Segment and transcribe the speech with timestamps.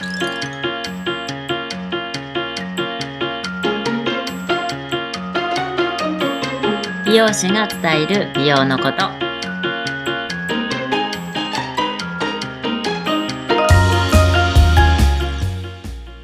[0.00, 0.06] 美
[7.16, 9.10] 容師が伝える美容のこと。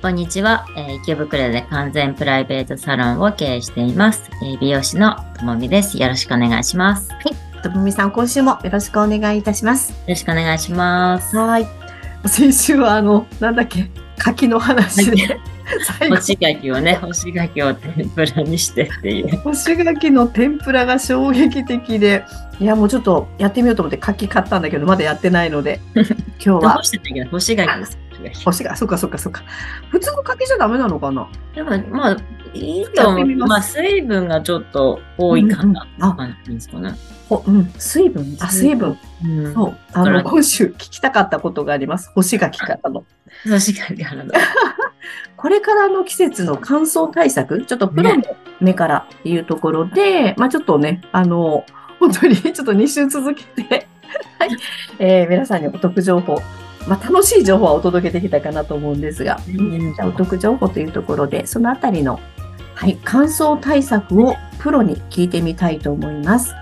[0.00, 5.98] こんにちは、えー池袋で完全プライベートサロンを経営しています、えー美容師のともみです。
[5.98, 7.10] よろしくお願いします。
[7.10, 7.16] よ
[7.62, 9.92] ともみさん、今週もよろしくお願いいたします。
[10.08, 11.36] ろしくお願いします。
[11.36, 11.85] はい。
[12.24, 15.38] 先週は、あの、なんだっけ、柿の話で、
[16.08, 19.36] 干、し柿をね干し柿を天ぷらにしてっていう。
[19.38, 22.24] 干し柿の天ぷらが衝撃的で、
[22.60, 26.72] いや、もうちょっとやってみようと思って柿買ったんだけど、まだやってないので、 今日は。
[27.30, 29.42] 干し柿です干し柿干し柿、そっかそっかそっか。
[29.90, 31.28] 普通の柿じゃダメなのかな？
[31.54, 32.16] でもまあ
[32.54, 33.26] いいと思う。
[33.36, 36.10] まあ水分がちょっと多いかなうんうん。
[36.10, 36.14] あ。
[36.16, 36.92] 感じですかね、
[37.28, 38.98] ほうん、水分、あ、水分。
[39.24, 39.54] うん。
[39.54, 39.76] そう。
[39.92, 42.10] あの、今週聞きたかったことがあります。
[42.14, 43.04] 干し柿からの。
[43.44, 44.32] 干し柿からの。
[45.36, 48.22] これからの季節の乾燥対策、ちょっとプロの
[48.60, 51.64] 目からっていうところで、まあちょっとね、あの、
[52.00, 53.88] 本当にちょっと2週続けて、
[54.38, 54.56] はい、
[54.98, 56.40] えー皆さんにお得情報、
[56.86, 59.38] まあ楽しい情報はお届けできたかなと思うんですが、
[60.04, 62.20] お得情報というところで、そのあたりの、
[62.74, 66.54] はい、乾燥対策をプロに聞いてみたいと思います。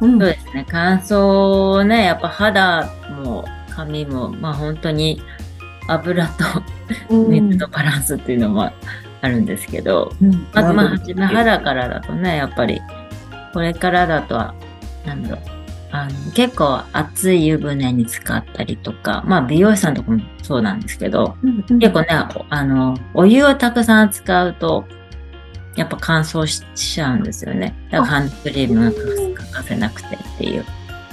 [0.00, 0.18] うん。
[0.18, 0.66] そうですね。
[0.68, 2.90] 乾燥ねやっぱ肌
[3.22, 5.22] も髪もまあ本当に
[5.88, 6.44] 油と
[7.10, 8.70] 水とバランスっていうのも
[9.22, 10.46] あるんですけど、うん。
[10.52, 10.92] まずま
[11.24, 12.80] あ肌からだとねやっぱり
[13.52, 14.54] これからだとは
[15.06, 15.55] なんだろう
[15.92, 21.78] あの結構熱い湯船に使ったりとかまあ美容師さんとかもそうなんですけどうんうん。
[21.78, 22.08] 結構ね
[22.50, 24.84] あのお湯をたくさん使うと
[25.76, 27.74] やっぱ乾燥しちゃうんですよね。
[27.90, 28.90] だからハンドクリームが
[29.42, 30.64] 欠かせなくてっていう。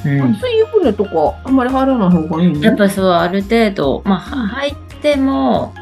[0.06, 0.32] うん。
[0.32, 2.62] 熱い湯船とかあんまり入らない方がいいね。
[2.62, 5.74] やっぱそう、ある程度、まあ、は入っても、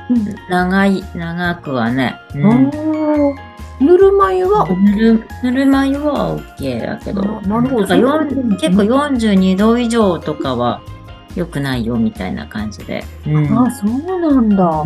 [0.50, 3.36] 長い、長くはね、うあん、ー
[3.82, 10.82] ぬるま湯はぬる、ぬるま湯は OK だけど、あなるほど結構42度以上とかは
[11.36, 13.04] 良くないよみたいな感じで。
[13.28, 14.86] うんあ、そうなんだ。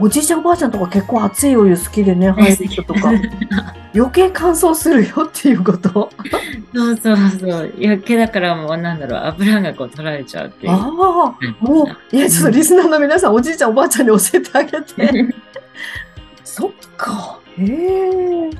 [0.00, 3.12] おじいちゃんおばあちゃんとか結構熱いお湯好きでね、入る人とか。
[3.94, 6.10] 余計乾燥するよっていうこと？
[6.74, 7.72] そうそうそう。
[7.78, 10.72] 余計だからもうなんだろう、油がこう取られちゃうっていう。
[10.72, 11.36] ああ、も
[12.12, 15.34] う、いや、ちょっとリスナーの皆さん、おじいちゃんおばあちゃんに教えてあげて。
[16.42, 17.38] そっか。
[17.58, 18.50] へえ。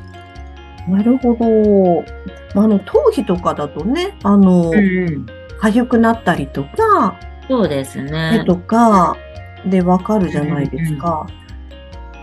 [0.88, 2.60] なるほど。
[2.60, 4.80] あの、頭皮とかだとね、あの、うんう
[5.10, 5.26] ん
[5.62, 7.16] 痒くなったりとか、
[7.48, 8.42] そうです手ね。
[8.44, 9.16] とか
[9.64, 11.25] でわかるじゃないですか。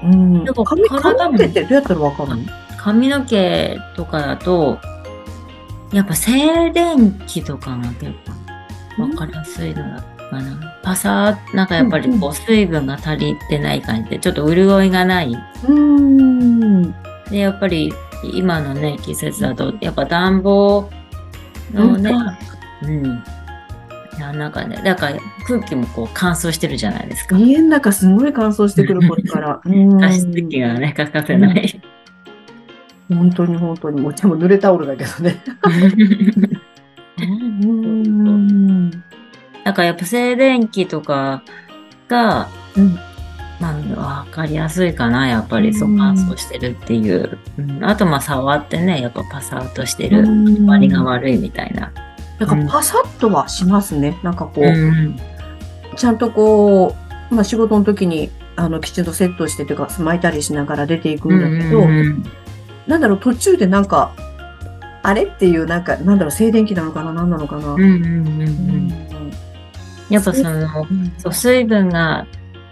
[0.04, 0.44] うん。
[0.44, 2.44] でも髪、体も髪の毛ってどうやったらわかるの？
[2.78, 4.78] 髪の毛とかだと、
[5.94, 8.12] やっぱ静電気とかが結
[8.98, 10.80] 構わかりやすいのだかな。
[10.84, 15.32] パサー、なんかやっぱりこう水分が足りてない感じで、ちょっと潤いがない。
[15.32, 16.92] うーん。
[17.30, 17.94] で、やっぱり
[18.34, 20.90] 今のね、季節だと、やっぱ暖房
[21.74, 22.12] のね、
[22.84, 23.24] うん。
[24.20, 27.38] なんかね、だから空気もこう乾燥してるじゃないですか。
[27.38, 29.62] 家の中すごい乾燥してくる これから。
[29.64, 31.82] うん加湿器がね、欠かせない。
[33.10, 34.02] 本当に本当に。
[34.02, 35.42] もうでも濡れタオルだけどね。
[39.70, 41.44] だからやっぱ静電気とか
[42.08, 42.98] が、うん。
[43.60, 47.38] まあ、わかりやすいかな、やっぱりそう乾燥してるっていう。
[47.60, 47.86] うん。
[47.86, 50.26] あと、まあ、触ってね、やっぱパサーっとしてる、
[50.66, 51.94] 割りが悪いみたいな。
[52.40, 54.18] なんかパサッとはしますね。
[54.24, 55.20] なんかこう、うん。
[55.96, 56.96] ちゃんとこ
[57.30, 62.24] う、まあ仕事の時に、あの、きちんとセットしてというか、巻いたりしながら出ていくんだけど、うん。
[62.88, 64.14] なんだろう、途中でなんか、
[65.04, 67.74] あれっていう、なんか、なんだろう、静電気なのかな、なんなのかな。
[67.74, 69.09] うんうんうんうん
[70.10, 70.88] やっぱその、
[71.18, 72.26] そう水分が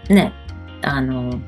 [0.10, 0.34] ね、
[0.82, 1.40] あの、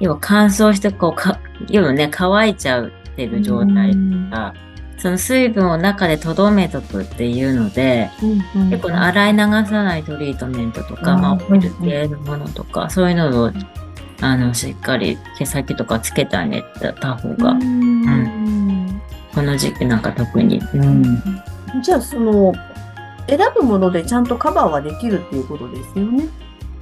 [0.00, 3.92] 要は乾燥してこうか、要はね、乾いちゃうっていう状態
[4.30, 4.54] が、
[4.98, 8.10] その水分を中で留めとくっていうので、
[8.70, 13.52] 結構ね洗い流さないトリートメントとか、うんまあ、オイル系のものとか、そういうのを、
[14.20, 16.62] あの、しっかり毛先とかつけてあげ
[17.00, 19.00] た方が、うん。
[19.32, 20.60] この時期なんか特に。
[20.74, 21.22] うん。
[21.82, 22.52] じゃあ、その、
[23.28, 26.28] 選ぶものでちゃんとカバーはできるっていうことですよね。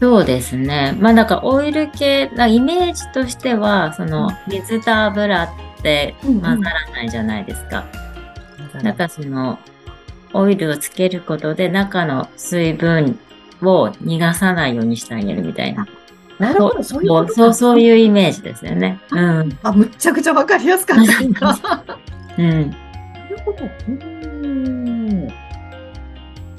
[0.01, 0.97] そうですね。
[1.01, 5.49] まあ、だからオイル系、なイメージとしては、その、水と油っ
[5.83, 7.87] て混ざらないじゃないですか。
[8.83, 9.59] だからその、
[10.35, 13.19] オイルをつけることで中の水分
[13.63, 15.87] を逃がさないようにしてあげるみたいな。
[16.39, 19.01] なるほど、そういうことかそう、そういうイメージですよね。
[19.11, 19.59] うん。
[19.63, 21.97] あ、むっちゃくちゃわかりやすかった
[22.37, 22.71] うん。
[22.71, 22.77] る
[23.45, 23.59] ほど。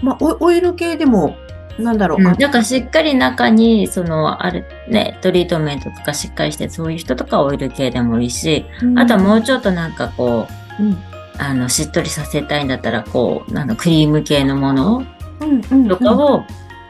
[0.01, 1.35] うんまあ、オオイル系でも
[1.79, 2.17] なんだろう。
[2.19, 8.65] うん、だからしっかり中に、その、ある、ね、トリートメントとかしっかりして、そういう人とかオイル系でもいいし、
[8.95, 10.47] あとはもうちょっとなんかこ
[10.79, 10.97] う、うん、
[11.37, 15.03] あの、しっとりさせたいんだったら、こう、なんかクリーム系のもの
[15.39, 15.87] うん、うん。
[15.87, 16.43] とかを、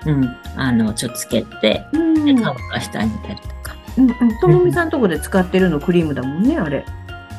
[0.06, 3.75] うん、あの、ちょっとつけて、うん、乾かしてあげたりとか。
[3.98, 4.39] うん。
[4.39, 6.86] ともみさんのとこで使ってるのクリームだもんね、あれ。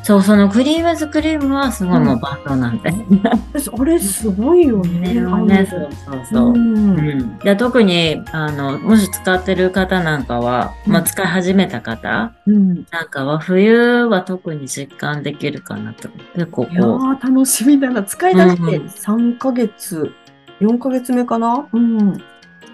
[0.02, 2.90] そう、そのクリームズクリームはすごいもう万能なんで。
[3.78, 5.14] あれすごいよね。
[5.14, 6.52] ね、ねそうそうそう。
[6.52, 12.86] うん特にあのもし使ってる方なんかは、まあ、使い始めた方うん。
[12.90, 18.02] なんかは冬は特に実感できるかなと結構いやこー、楽しみだな。
[18.02, 20.12] 使い出してうん3ヶ月、
[20.60, 21.66] 4ヶ月目かな？
[21.72, 22.10] うん。
[22.10, 22.20] う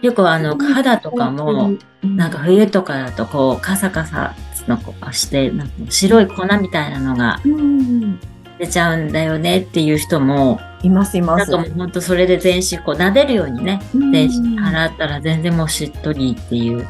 [0.04, 1.72] 結構あの肌とかも
[2.02, 4.34] なんか冬とかだとこうカサカサ
[4.68, 4.78] の
[5.12, 8.20] してなんか白い粉みたいなのがうん。
[8.58, 11.50] 出ちゃうんだよねっていう人もいます、います。
[11.50, 16.86] なんかもうほんとそれで全身こう撫でるようにねうん全身洗ったら全然もうしっとりっていう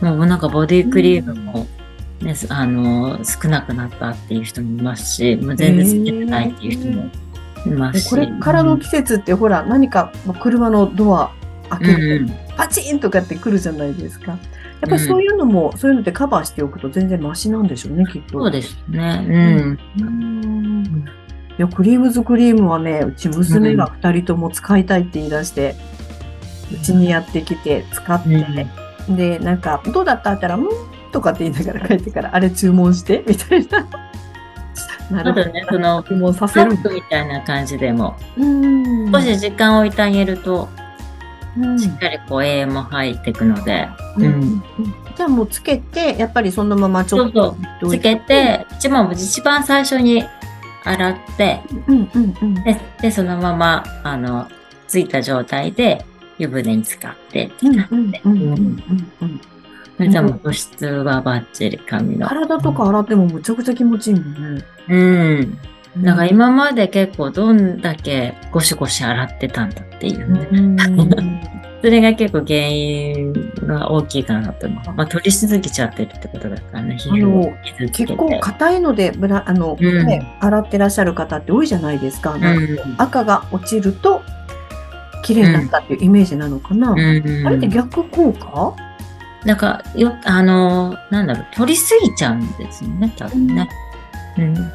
[0.00, 1.66] もうなんかボディクリームも、
[2.20, 7.10] ねあの少なくなったっていう人もいますしもう全然つけてないっていう人も
[7.66, 8.10] いますし。
[8.10, 11.32] これからの季節ってほら、何かまあ車のドア
[11.70, 14.38] 開けうんるうんとパチンとかって来るじゃないですか。
[14.80, 18.38] やっぱりそういうのも、そういうのでカバーしておくと全然マシなんでしょうね、きっと。
[18.40, 19.24] そうですね。
[19.26, 19.78] うん。
[20.00, 21.04] うん。
[21.58, 25.74] いや、クリームズクリームはね、うち娘が二人とも使いたいって言い出して、
[26.72, 28.66] うちにやってきて使って、
[29.08, 30.32] で、なんか、どうだった？
[30.32, 30.68] ったら、うん？
[31.12, 33.86] とかって言いながら帰ってから、あれ注文して、みたいな。
[35.24, 36.72] なあとね、その、注文させる。
[36.72, 36.78] み
[37.08, 39.10] たいな感じでも、うん。
[39.12, 40.75] 少し時間を置いてあげると、うん
[41.78, 44.62] しっかりこう、栄養も入っていくので、うんうん
[45.16, 50.22] じゃあもうつけて、やっぱりそのままちょっとそうつけて、一番、一番最初に
[50.84, 52.54] 洗って、うんうんうん。
[52.64, 54.46] で、でそのまま、あの、
[54.86, 56.04] ついた状態で
[56.38, 58.82] 湯船に浸かって、うんうんうんうん
[59.22, 59.40] うん
[59.96, 62.28] それじゃもう保湿はバッチリ髪の。
[62.28, 64.64] 体とか洗ってもむちゃくちゃ気持ちいいもんね。
[64.88, 65.58] うん。
[65.96, 70.48] なんか今まで結構どんだけゴシゴシ洗ってたんだっていうね。
[70.52, 70.76] うん
[71.82, 73.32] それが結構原因
[73.66, 74.94] が大きいかなと思う。
[74.94, 77.52] まあ取りしすぎちゃってるってことだからね、皮膚を。
[77.92, 82.32] 結構硬いのでブラあの、うんね、洗ってらっしゃる方って多いじゃないですか。
[82.32, 82.78] うん。
[82.98, 84.22] 赤が落ちると
[85.22, 86.90] 綺麗になったっていうイメージなのかな。
[86.90, 86.96] うん。
[87.46, 88.74] あれって逆効果？
[89.44, 93.68] なんか、よ、あの、なんだろう、取りすぎちゃうんですよね、多分ね。
[94.38, 94.54] うん。
[94.56, 94.66] そう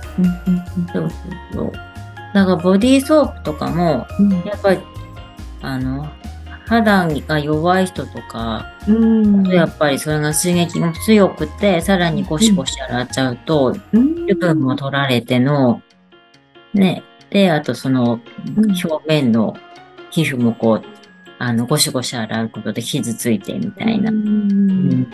[0.93, 1.09] そう
[1.53, 1.71] そう。
[2.33, 4.07] だからボディーソープとかも、
[4.45, 4.79] やっぱり、
[5.61, 6.07] あの、
[6.65, 9.47] 肌が弱い人とか、うん。
[9.47, 15.81] やっぱりそれが刺激も強くて、さらにゴシゴシ洗っちゃうと、油分も取られての、
[16.73, 18.21] ね、で、あとその
[18.55, 19.57] 表面の
[20.11, 20.83] 皮膚もこう、
[21.39, 24.11] あの、ゴシゴシ洗うことで傷ついてみたいな。
[24.11, 25.11] うん。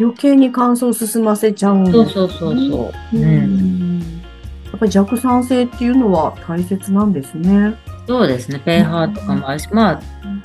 [0.00, 3.16] 余計に乾燥進ませちゃうんですそうそうそうそう。
[3.16, 3.98] ううん。
[3.98, 7.74] んやっぱり弱酸性っていうのは大切なんですね。
[8.06, 10.42] そうですね、ペーハーとかもあるし、まあ、うん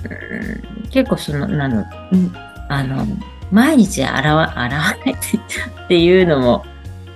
[0.90, 2.32] 結構その、なの、うん
[2.70, 3.06] あの、
[3.52, 6.66] 毎日洗わ、 洗わないっていうのも、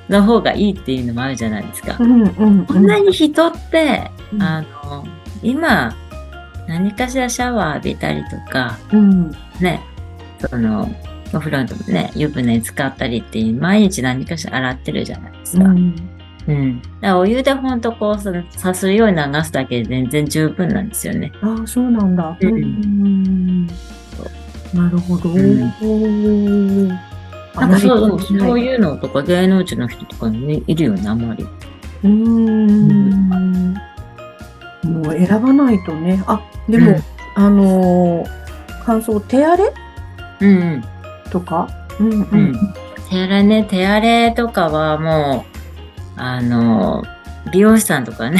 [0.09, 1.97] の方がいいっていうのもあるじゃないですか。
[1.99, 5.05] うんうんこんなに人って、うんあの、
[5.43, 5.93] 今、
[6.67, 9.81] 何かしらシャワー浴びたりとか、うんね、
[10.39, 10.89] その、
[11.33, 15.65] お風呂でもね、湯船に使ったりっていう、毎日何かしら洗ってるじゃないですか。
[15.65, 15.95] うん。
[15.95, 21.31] だからお湯でほんとこう、さするように流すだけで全然十分なんですよね。
[21.41, 22.37] ああ、そうなんだ。
[22.39, 23.67] うんん
[24.73, 25.29] なるほど。
[25.29, 25.65] んな
[27.55, 31.43] なんかそう、そういうのとか芸能人の人とかにいるよね、あんまり。
[32.03, 33.73] うーん。
[34.83, 36.23] もう選ばないとね。
[36.27, 37.03] あ、でも、うん
[37.35, 38.29] あのー
[38.85, 39.73] 乾燥、手荒れ？
[40.41, 40.83] うんうん。
[41.27, 41.67] とか？
[41.99, 42.73] うんううんん。
[43.09, 45.45] 手荒れね、手荒れとかはも
[46.17, 47.03] う、あの、
[47.51, 48.39] 美容師さんとかね、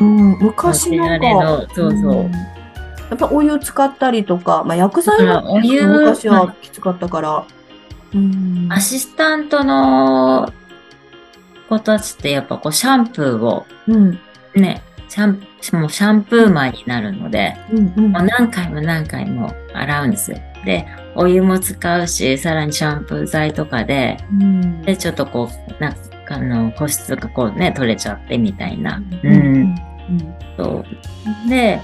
[0.00, 2.24] うん、 昔手なんか、荒れの、そうそう。
[2.24, 7.44] んやっぱお湯使ったりとか、まあ、薬剤はお湯昔はきつかったから。
[8.14, 10.52] うんアシスタントの
[11.68, 14.18] 子たちってやっぱこうシャンプーをうん
[14.54, 15.40] ね、シャン
[15.80, 20.38] もうシャンプーマンになるので、うんうんもう何回も何回も洗うんですよ。
[20.66, 25.94] で、お湯も使うし、さらにシャンプー剤とかで、うんで、ちょっとこう、なん
[26.26, 29.00] かあの、保湿がこうね、取れちゃってみたいな。
[29.22, 29.28] う。
[29.28, 29.74] うん
[30.58, 31.48] う。
[31.48, 31.80] で、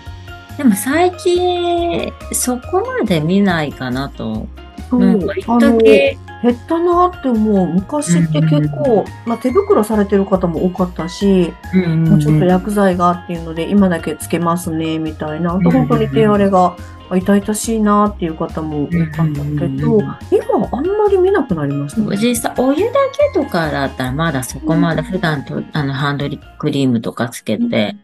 [0.59, 4.47] でも最近、そこまで見ないかなと
[4.91, 7.67] そうなんか一時、減ったなって思う。
[7.69, 15.55] 昔って結構、まあ、手袋されてる方も多かったし、うんもうちょっと薬剤がっていうので、今だけつけますね、みたいな。
[15.55, 16.77] あとうん本当に手荒れが
[17.15, 22.17] 痛々しいなっていう方も多かったけど、うん今あんまり見なくなりましたね。
[22.17, 22.93] 実際、お湯だ
[23.35, 27.97] けとかだったらまだそこまで普段と、あの、ハンドリクリームとかつけて、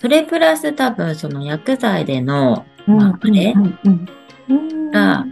[0.00, 3.54] それプラス多分その薬剤での、うん、まああれ
[4.92, 5.26] が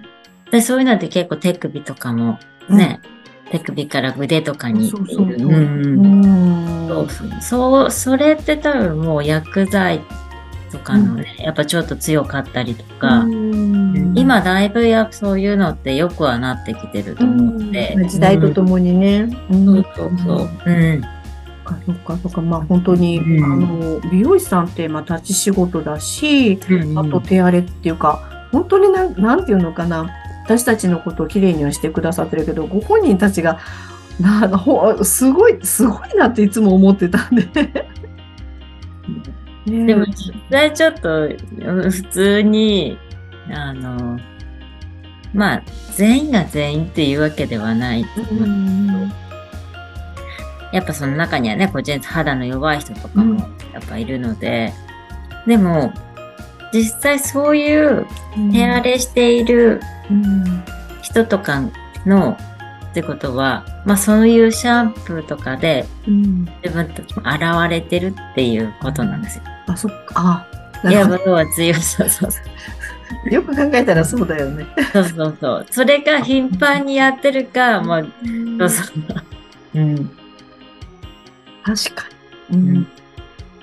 [0.53, 3.01] で、そういうのって結構手首とかもね、
[3.51, 4.99] 手首から腕とかにそ
[7.87, 10.01] うそれって多分もう薬剤
[10.71, 17.97] とかのね、やっぱちょっと強かったりとか、うん今だいぶやそういうのってよくはなってきてると思うので。
[18.09, 19.29] 時代とともにね。
[19.51, 20.51] うんそうそうそう。
[20.67, 21.03] うん。
[21.03, 21.11] そっ
[21.65, 22.43] かそっかそっか。
[22.43, 30.11] まあ本当に、うんあの、美容師さんって、まあ立ち仕事だし、うんあと手荒れっていうか、本当になん、なんていうのかな。
[30.45, 33.61] 私たちのことをきれいにはしてくださってるけど、ご本人たちが、
[34.21, 37.47] なほすごい、すごいなっていつも思ってたんで。
[39.67, 41.29] ねでも実際ちょっとう
[41.87, 42.99] ん普通に、
[43.51, 44.19] あの、
[45.33, 45.63] まあ、
[45.95, 48.05] 全員が全員っていうわけではない。
[48.31, 49.13] うん
[50.73, 53.41] やっぱその中にはね、こう肌の弱い人とかも
[53.75, 54.73] やっぱいるので、
[55.47, 55.93] でも、
[56.73, 58.07] 実際そういう
[58.53, 60.65] 手荒れしているうん
[61.03, 61.63] 人とか
[62.07, 62.37] の
[62.91, 69.45] ってことは、まあそういうシャンプーとかでうん自分たちも現れてるっていうことなんですよ。
[69.67, 70.47] あ、そっか。
[70.85, 72.45] あ、いや、なるほ要は強さ、そうそう
[73.25, 74.67] ど よく考えたらそうだよね。
[74.93, 75.67] そうそうそう。
[75.71, 78.93] それが頻繁にやってるか、まあ、そうそ
[79.75, 79.79] う。
[79.79, 80.11] うん。
[81.65, 82.05] 確か
[82.51, 82.59] に。
[82.59, 82.87] うん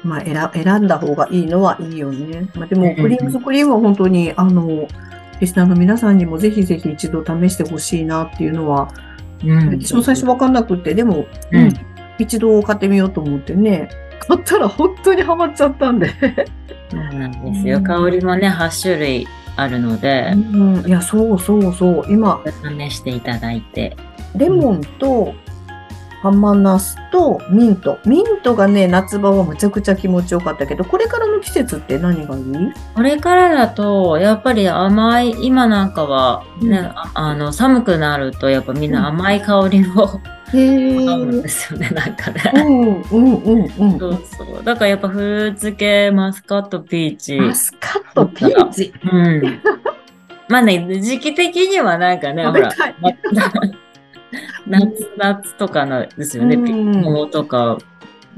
[0.04, 2.50] まあ選、選んだ方がいいのはいいよね。
[2.56, 4.88] まあ、でも、うんクリームズクリームは本当に、あの、
[5.40, 8.90] リスナーの皆さんにもぜひぜひ一度試してほしいなっていうのは、
[9.44, 9.70] うん。
[9.82, 11.74] 私も最初わかんなくって、でも、うんうん
[12.20, 13.90] 一度買ってみようと思ってね、
[14.28, 16.10] 買ったら本当にハマっちゃったんで。
[16.92, 17.82] そうなんですよ。
[17.82, 22.06] 香りもね、8種類あるのでう、ん、いや、そうそうそう。
[22.10, 22.42] 今、
[22.78, 23.96] 試していただいて。
[24.36, 25.34] レモンと、
[26.22, 28.00] ハンマナスとミント。
[28.06, 32.74] ミントがね、夏場はむちゃくちゃ気持ちよかったけど、これからの季節って何がいい？
[32.94, 40.20] これからだと、やっぱり甘い、今なんかはね、うんああの、寒くなると、やっぱみんな甘い香りを
[40.52, 42.64] へ飲むんーですよね、 なんかうね。
[42.64, 44.00] んうんうんうん。
[44.00, 44.64] そうそう。
[44.64, 47.40] だからやっぱフルーツ系、マスカット、ピーチ。
[47.40, 48.94] マスカットピーチ？
[49.12, 49.62] うん。
[50.50, 52.72] まあね、時期的にはなんかね、ほら。
[54.68, 57.78] 夏、夏とかのですよね、うんピ桃とか、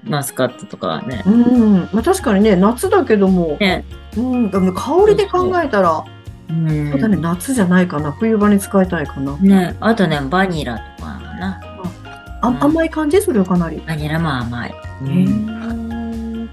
[0.04, 1.24] マスカットとかはね。
[1.26, 1.90] うん。
[1.94, 3.86] まあ確かにね、夏だけども、ね。
[4.18, 6.04] うん、でも香りで考えたら、
[6.50, 8.12] うんそうだね、夏じゃないかな。
[8.12, 9.38] 冬場に使いたいかな。
[9.38, 11.62] ね、あとね、バニラとかかな。
[12.42, 13.82] あうん甘い感じそれはかなり。
[13.88, 14.70] バニラも甘い。
[14.70, 16.50] へー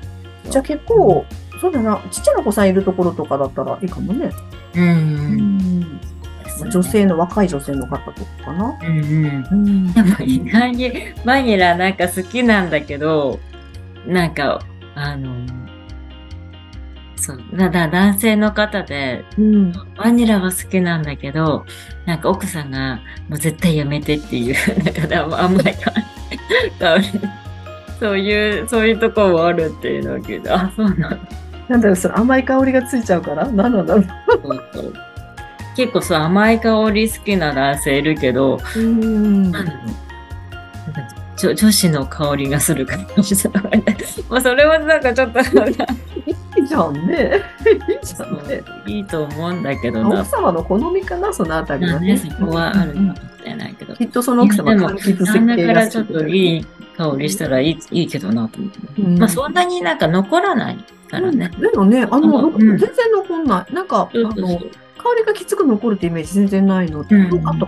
[0.51, 1.25] じゃあ結構、
[1.61, 4.31] そうだな、ちっちゃなお子さんいるところとかだったらいいかもね。
[4.75, 4.83] うん。
[4.83, 5.48] うん
[6.65, 6.83] ですね女。
[6.83, 8.79] 性の若い女性の方とかかな。
[8.83, 9.49] うんうん。
[9.51, 10.93] うんでも意外に
[11.25, 13.41] バニラなんか好きなんだけど、
[14.07, 14.61] なんか、
[14.95, 15.35] あの、
[17.17, 19.73] そう、だだ男性の方で、うん。
[19.97, 21.67] バニラは好きなんだけど、
[22.07, 25.91] なんか奥さんが、もう絶対やめてっていう、なんかだ甘い香
[26.99, 27.07] り。
[27.99, 31.19] そういう、そういうとこもあるっていうのを聞いて、あ、そうなんだ。
[31.69, 33.45] なんだろう、その甘い香りがついちゃうから？
[33.51, 34.07] 何なんだろう。
[34.27, 34.93] そうそう
[35.79, 39.67] 結構そう甘い香り好きな男性いるけど、うんなん
[41.37, 43.07] 女女子の香りがするかね。
[44.29, 45.43] まあそれはなんかちょっとい
[46.65, 47.41] いじゃんね。
[47.89, 48.61] いいじゃんね。
[48.89, 50.31] いいと思うんだけどな奥。
[50.31, 52.17] 様の好みかな、そのあたりはね。
[52.17, 53.95] そこはあるかもしれないけど。
[53.95, 56.67] きっとその奥様柑橘設計がからちょっといい
[56.97, 58.79] 香りしたらいいいいけどなと思って。
[59.01, 61.53] うんまあそんなになんか残らないからね。
[61.55, 63.73] うんでもね、あの、うん全然残んない。
[63.73, 64.61] なんか、あの、
[64.99, 67.67] 香りがきつく残るってイメージ全然ないので、うんあと、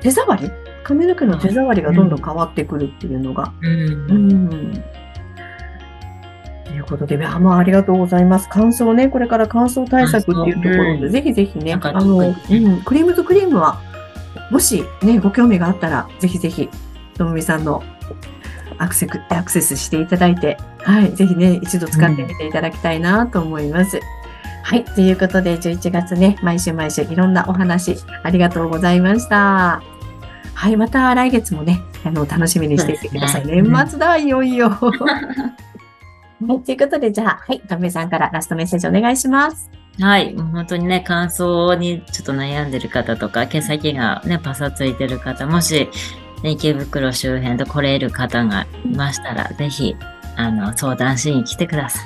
[0.00, 0.50] 手触り？
[0.82, 3.52] 髪の毛の手触りがどんどん変わってくるっていうのが。
[3.62, 3.66] う。
[3.68, 4.84] うんん。
[6.64, 8.48] ということで、あまあ、ありがとうございます。
[8.50, 12.34] 乾燥ね、これから乾燥対策っていうところで、うんぜひぜひね、あの、うん、
[12.82, 13.80] クリームズクリームは、
[14.50, 16.68] もしね、ご興味があったら、ぜひぜひ、
[17.14, 17.82] ともみさんの
[18.78, 24.00] アクセクアクセスしていただいて、はい、ぜひね、一度使ってみていただきたいなと思います。
[24.62, 29.82] はい、ということで、11月ね、毎週毎週いろんなお話、ありがとうございました。
[30.54, 33.46] はい、また来月もね、あの、楽しみにしていてください。
[33.46, 34.70] ね年末だ、いよいよ。
[36.46, 39.70] はい、ということで、じゃあ、はい、とめさんからラストメッセージお願いします。
[39.98, 40.34] はい。
[40.34, 45.90] もう本当にね、乾燥にちょっと悩んでる方とか、毛先がね、パサついてる方、もし、
[46.42, 49.96] ね、池袋周辺で来れる方がいましたら、ぜひ、
[50.36, 52.04] あの、相談しに来てください。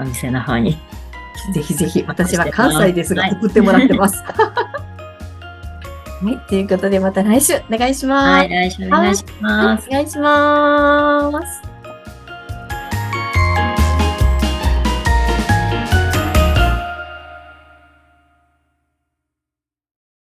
[0.00, 0.78] お店の方に。
[1.52, 4.22] ぜひぜひ、私は関西ですが、送ってもらってます。
[4.22, 4.32] は
[6.30, 6.38] い。
[6.48, 6.62] とい。
[6.62, 7.94] うことで、また来週お願い。
[7.94, 8.28] します。
[8.40, 9.16] はい、来週お願い。
[9.16, 9.88] します。
[9.88, 10.08] お願い。
[10.08, 11.75] します。